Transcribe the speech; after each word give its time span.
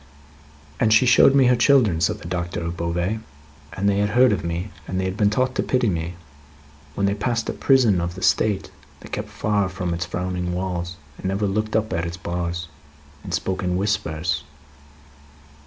"And 0.79 0.91
she 0.91 1.05
showed 1.05 1.35
me 1.35 1.45
her 1.45 1.55
children," 1.55 2.01
said 2.01 2.17
the 2.21 2.27
Doctor 2.27 2.59
of 2.63 2.75
Beauvais, 2.75 3.19
"and 3.73 3.87
they 3.87 3.99
had 3.99 4.09
heard 4.09 4.31
of 4.31 4.43
me, 4.43 4.71
and 4.87 4.99
had 4.99 5.15
been 5.15 5.29
taught 5.29 5.53
to 5.53 5.61
pity 5.61 5.89
me. 5.89 6.15
When 6.95 7.05
they 7.05 7.13
passed 7.13 7.47
a 7.49 7.53
prison 7.53 8.01
of 8.01 8.15
the 8.15 8.23
State, 8.23 8.71
they 9.01 9.09
kept 9.09 9.29
far 9.29 9.69
from 9.69 9.93
its 9.93 10.07
frowning 10.07 10.55
walls, 10.55 10.95
and 11.21 11.39
looked 11.39 11.75
up 11.75 11.93
at 11.93 12.05
its 12.07 12.17
bars, 12.17 12.67
and 13.23 13.31
spoke 13.31 13.61
in 13.61 13.77
whispers. 13.77 14.43